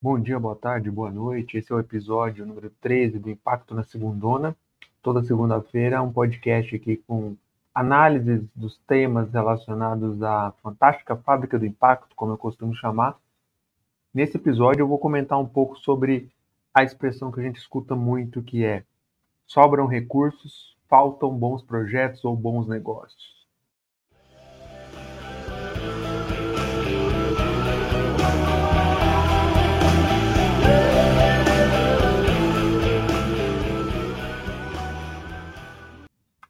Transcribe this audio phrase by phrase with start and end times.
[0.00, 1.56] Bom dia, boa tarde, boa noite.
[1.56, 4.54] Esse é o episódio número 13 do Impacto na Segundona.
[5.02, 7.34] Toda segunda-feira, um podcast aqui com
[7.74, 13.18] análises dos temas relacionados à fantástica fábrica do impacto, como eu costumo chamar.
[14.12, 16.28] Nesse episódio, eu vou comentar um pouco sobre
[16.74, 18.84] a expressão que a gente escuta muito, que é
[19.46, 23.35] sobram recursos, faltam bons projetos ou bons negócios.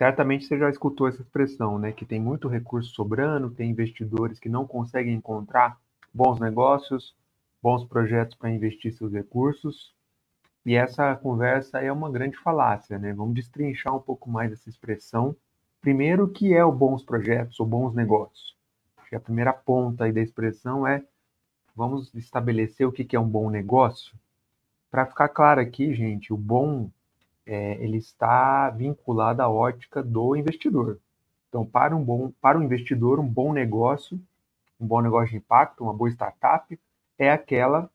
[0.00, 1.92] Certamente você já escutou essa expressão, né?
[1.92, 5.78] Que tem muito recurso sobrando, tem investidores que não conseguem encontrar
[6.10, 7.14] bons negócios,
[7.62, 9.94] bons projetos para investir seus recursos.
[10.64, 13.12] E essa conversa é uma grande falácia, né?
[13.12, 15.36] Vamos destrinchar um pouco mais essa expressão.
[15.82, 18.56] Primeiro, o que é o bons projetos ou bons negócios?
[18.96, 21.04] Acho que a primeira ponta aí da expressão é
[21.76, 24.16] vamos estabelecer o que é um bom negócio.
[24.90, 26.90] Para ficar claro aqui, gente, o bom
[27.50, 31.00] é, ele está vinculado à ótica do investidor.
[31.48, 34.20] Então, para um bom, para o investidor, um bom negócio,
[34.78, 36.78] um bom negócio de impacto, uma boa startup,
[37.18, 37.90] é aquela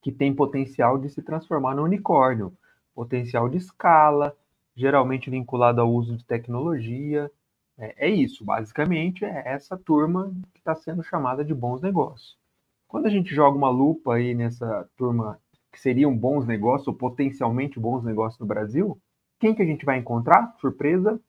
[0.00, 2.56] que tem potencial de se transformar no unicórnio,
[2.94, 4.36] potencial de escala,
[4.76, 7.28] geralmente vinculado ao uso de tecnologia.
[7.76, 12.38] É, é isso, basicamente, é essa turma que está sendo chamada de bons negócios.
[12.86, 15.40] Quando a gente joga uma lupa aí nessa turma
[15.74, 18.96] que seriam bons negócios ou potencialmente bons negócios no Brasil,
[19.40, 20.54] quem que a gente vai encontrar?
[20.60, 21.20] Surpresa!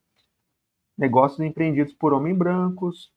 [0.96, 3.12] Negócios empreendidos por homens brancos,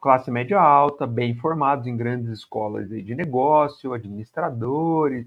[0.00, 5.26] classe média alta, bem formados em grandes escolas de negócio, administradores,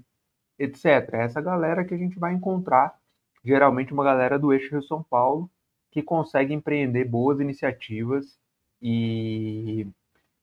[0.58, 1.14] etc.
[1.14, 2.94] É essa galera que a gente vai encontrar,
[3.42, 5.50] geralmente uma galera do eixo Rio São Paulo,
[5.90, 8.38] que consegue empreender boas iniciativas
[8.80, 9.88] e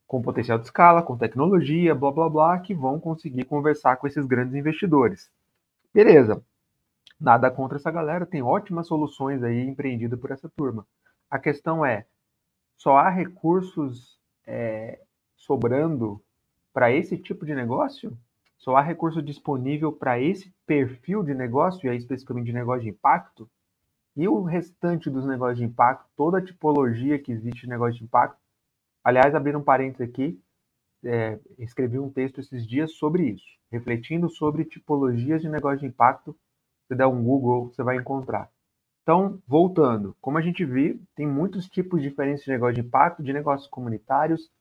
[0.07, 4.25] com potencial de escala, com tecnologia, blá blá blá, que vão conseguir conversar com esses
[4.25, 5.29] grandes investidores.
[5.93, 6.41] Beleza.
[7.19, 10.85] Nada contra essa galera, tem ótimas soluções aí empreendidas por essa turma.
[11.29, 12.05] A questão é,
[12.77, 15.01] só há recursos é,
[15.35, 16.21] sobrando
[16.71, 18.15] para esse tipo de negócio?
[18.57, 22.89] Só há recurso disponível para esse perfil de negócio, e aí especificamente de negócio de
[22.89, 23.49] impacto?
[24.15, 28.03] E o restante dos negócios de impacto, toda a tipologia que existe de negócio de
[28.03, 28.37] impacto,
[29.07, 30.37] Aliás, abrir um parênteses aqui,
[31.01, 36.37] é, escrevi um texto esses dias sobre isso, refletindo sobre tipologias de negócio de impacto.
[36.89, 38.51] Se der um Google, você vai encontrar.
[39.03, 43.31] Então, voltando, como a gente viu, tem muitos tipos diferentes de negócio de impacto, de
[43.31, 44.51] negócios comunitários,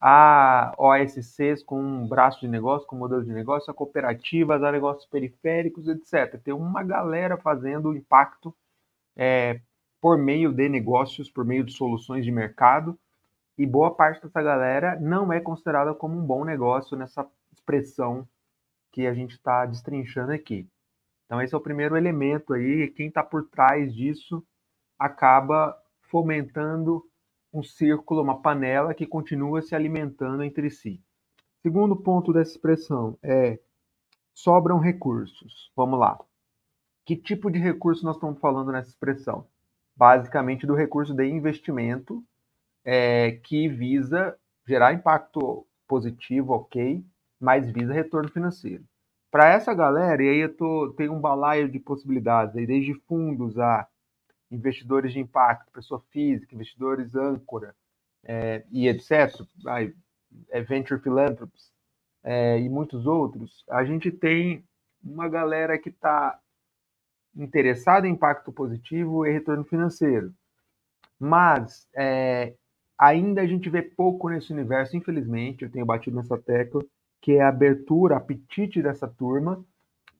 [0.00, 5.06] a OSCs com um braço de negócio, com modelo de negócio, a cooperativas, a negócios
[5.06, 6.42] periféricos, etc.
[6.42, 8.52] Tem uma galera fazendo impacto
[9.14, 9.60] é,
[10.00, 12.98] por meio de negócios, por meio de soluções de mercado,
[13.56, 18.26] e boa parte dessa galera não é considerada como um bom negócio nessa expressão
[18.90, 20.68] que a gente está destrinchando aqui.
[21.26, 22.88] Então, esse é o primeiro elemento aí.
[22.88, 24.44] Quem está por trás disso
[24.98, 27.02] acaba fomentando
[27.52, 31.02] um círculo, uma panela que continua se alimentando entre si.
[31.62, 33.58] Segundo ponto dessa expressão é
[34.34, 35.70] sobram recursos.
[35.76, 36.18] Vamos lá.
[37.04, 39.46] Que tipo de recurso nós estamos falando nessa expressão?
[39.94, 42.24] Basicamente do recurso de investimento
[42.84, 47.04] é, que visa gerar impacto positivo, ok,
[47.40, 48.84] mas visa retorno financeiro.
[49.30, 53.58] Para essa galera, e aí eu tô, tem um balaio de possibilidades, aí desde fundos
[53.58, 53.88] a
[54.50, 57.74] investidores de impacto, pessoa física, investidores âncora
[58.24, 59.94] é, e etc., aí,
[60.50, 61.72] é, venture philanthropies
[62.22, 64.64] é, e muitos outros, a gente tem
[65.02, 66.38] uma galera que está
[67.34, 70.32] interessada em impacto positivo e retorno financeiro.
[71.18, 72.54] Mas é,
[73.02, 76.84] ainda a gente vê pouco nesse universo, infelizmente, eu tenho batido nessa tecla,
[77.20, 79.64] que é a abertura, apetite dessa turma,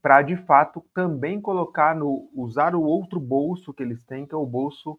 [0.03, 4.37] para de fato também colocar no usar o outro bolso que eles têm, que é
[4.37, 4.99] o bolso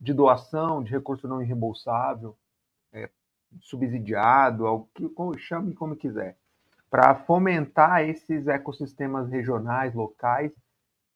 [0.00, 2.36] de doação, de recurso não reembolsável,
[2.92, 3.08] é,
[3.60, 5.08] subsidiado, ao que
[5.38, 6.36] chame como quiser,
[6.90, 10.52] para fomentar esses ecossistemas regionais, locais,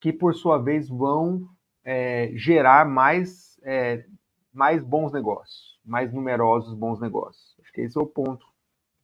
[0.00, 1.48] que por sua vez vão
[1.82, 4.04] é, gerar mais é,
[4.54, 7.54] mais bons negócios, mais numerosos bons negócios.
[7.60, 8.46] Acho que esse é o ponto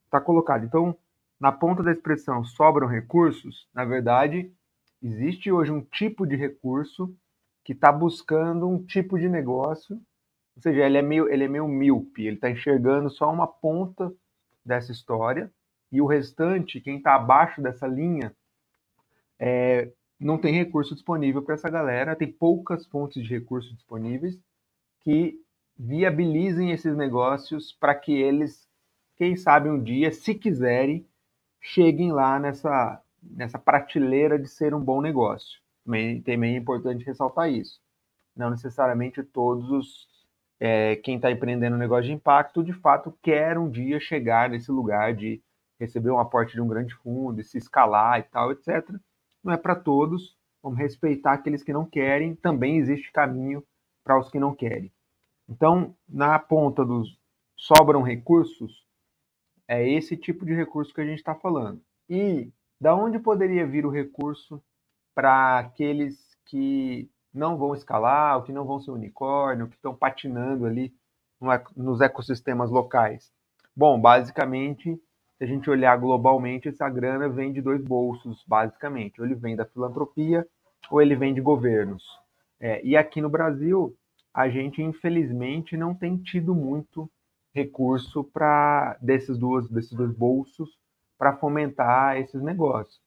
[0.05, 0.65] está colocado.
[0.65, 0.95] Então,
[1.39, 4.51] na ponta da expressão sobram recursos, na verdade,
[5.01, 7.15] existe hoje um tipo de recurso
[7.63, 9.95] que está buscando um tipo de negócio,
[10.55, 14.13] ou seja, ele é meio, ele é meio míope, ele está enxergando só uma ponta
[14.65, 15.51] dessa história
[15.91, 18.35] e o restante, quem está abaixo dessa linha,
[19.39, 24.39] é, não tem recurso disponível para essa galera, tem poucas fontes de recursos disponíveis
[25.01, 25.40] que
[25.83, 28.69] viabilizem esses negócios para que eles,
[29.17, 31.07] quem sabe um dia, se quiserem,
[31.59, 35.59] cheguem lá nessa, nessa prateleira de ser um bom negócio.
[35.83, 37.81] Também, também é importante ressaltar isso.
[38.35, 40.11] Não necessariamente todos os
[40.59, 44.71] é, quem está empreendendo um negócio de impacto de fato quer um dia chegar nesse
[44.71, 45.41] lugar de
[45.79, 48.87] receber um aporte de um grande fundo, e se escalar e tal, etc.
[49.43, 50.37] Não é para todos.
[50.61, 52.35] Vamos respeitar aqueles que não querem.
[52.35, 53.65] Também existe caminho
[54.03, 54.91] para os que não querem.
[55.51, 57.19] Então, na ponta dos
[57.57, 58.85] sobram recursos,
[59.67, 61.81] é esse tipo de recurso que a gente está falando.
[62.09, 62.49] E
[62.79, 64.63] da onde poderia vir o recurso
[65.13, 70.65] para aqueles que não vão escalar, ou que não vão ser unicórnio, que estão patinando
[70.65, 70.93] ali
[71.75, 73.29] nos ecossistemas locais?
[73.75, 74.95] Bom, basicamente,
[75.37, 79.19] se a gente olhar globalmente, essa grana vem de dois bolsos, basicamente.
[79.19, 80.47] Ou ele vem da filantropia,
[80.89, 82.05] ou ele vem de governos.
[82.57, 83.97] É, e aqui no Brasil,
[84.33, 87.09] a gente, infelizmente, não tem tido muito
[87.53, 90.77] recurso para desses, duas, desses dois bolsos
[91.17, 93.01] para fomentar esses negócios.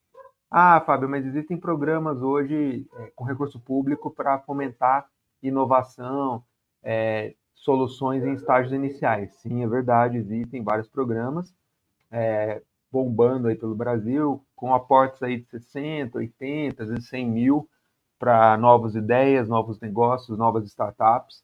[0.50, 5.08] Ah, Fábio, mas existem programas hoje é, com recurso público para fomentar
[5.42, 6.44] inovação,
[6.82, 9.32] é, soluções em estágios iniciais.
[9.36, 11.52] Sim, é verdade, existem vários programas
[12.10, 12.62] é,
[12.92, 17.68] bombando aí pelo Brasil, com aportes aí de 60, 80, às vezes 100 mil
[18.18, 21.42] para novas ideias, novos negócios, novas startups.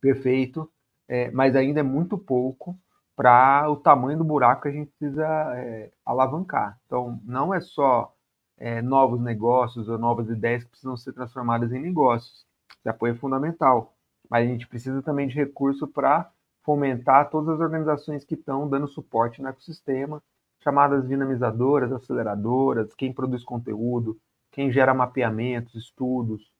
[0.00, 0.70] Perfeito,
[1.08, 2.78] é, mas ainda é muito pouco
[3.16, 5.26] para o tamanho do buraco que a gente precisa
[5.56, 6.78] é, alavancar.
[6.86, 8.14] Então, não é só
[8.56, 12.46] é, novos negócios ou novas ideias que precisam ser transformadas em negócios.
[12.78, 13.94] Esse apoio é fundamental.
[14.30, 16.30] Mas a gente precisa também de recurso para
[16.62, 20.22] fomentar todas as organizações que estão dando suporte no ecossistema,
[20.62, 24.18] chamadas dinamizadoras, aceleradoras, quem produz conteúdo,
[24.50, 26.50] quem gera mapeamentos, estudos,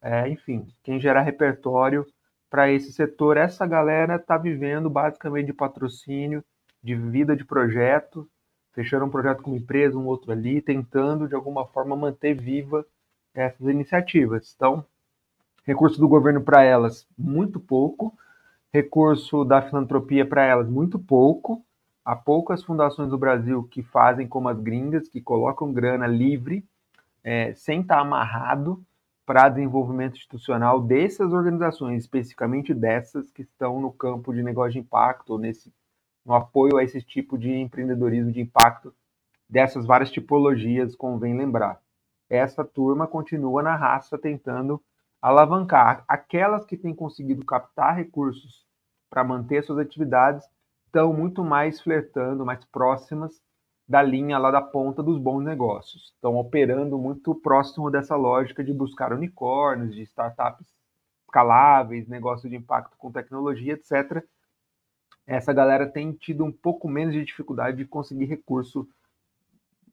[0.00, 2.06] é, enfim, quem gera repertório
[2.50, 3.36] para esse setor.
[3.36, 6.44] Essa galera está vivendo basicamente de patrocínio,
[6.82, 8.28] de vida de projeto,
[8.72, 12.84] fechando um projeto com uma empresa, um outro ali, tentando de alguma forma manter viva
[13.34, 14.52] essas iniciativas.
[14.54, 14.84] Então,
[15.64, 18.12] recurso do governo para elas, muito pouco.
[18.72, 21.64] Recurso da filantropia para elas, muito pouco.
[22.04, 26.64] Há poucas fundações do Brasil que fazem como as gringas, que colocam grana livre,
[27.22, 28.84] é, sem estar tá amarrado
[29.24, 35.38] para desenvolvimento institucional dessas organizações, especificamente dessas que estão no campo de negócio de impacto,
[35.38, 35.72] nesse,
[36.24, 38.92] no apoio a esse tipo de empreendedorismo de impacto,
[39.48, 41.80] dessas várias tipologias, convém lembrar.
[42.28, 44.82] Essa turma continua na raça tentando
[45.20, 46.04] alavancar.
[46.08, 48.66] Aquelas que têm conseguido captar recursos
[49.08, 50.44] para manter suas atividades
[50.86, 53.40] estão muito mais flertando, mais próximas
[53.92, 56.14] da linha lá da ponta dos bons negócios.
[56.14, 60.66] Estão operando muito próximo dessa lógica de buscar unicórnios, de startups
[61.26, 64.24] escaláveis, negócio de impacto com tecnologia, etc.
[65.26, 68.88] Essa galera tem tido um pouco menos de dificuldade de conseguir recurso,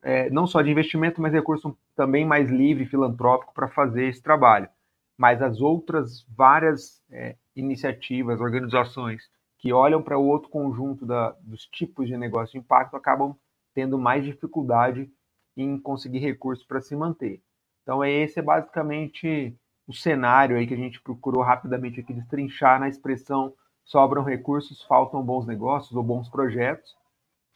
[0.02, 4.70] é, não só de investimento, mas recurso também mais livre, filantrópico, para fazer esse trabalho.
[5.18, 11.66] Mas as outras várias é, iniciativas, organizações que olham para o outro conjunto da, dos
[11.66, 13.36] tipos de negócio de impacto acabam
[13.80, 15.10] tendo mais dificuldade
[15.56, 17.42] em conseguir recursos para se manter.
[17.82, 19.56] Então, esse é basicamente
[19.88, 23.54] o cenário aí que a gente procurou rapidamente aqui destrinchar na expressão
[23.86, 26.94] sobram recursos, faltam bons negócios ou bons projetos.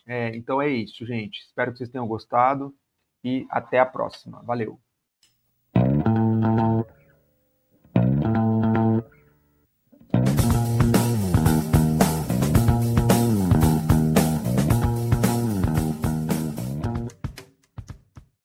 [0.07, 1.41] É, então é isso, gente.
[1.41, 2.73] Espero que vocês tenham gostado
[3.21, 4.41] e até a próxima.
[4.43, 4.82] Valeu!